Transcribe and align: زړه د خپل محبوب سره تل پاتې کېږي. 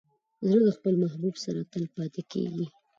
زړه 0.47 0.59
د 0.65 0.69
خپل 0.77 0.93
محبوب 1.03 1.35
سره 1.45 1.59
تل 1.71 1.83
پاتې 1.95 2.21
کېږي. 2.31 2.65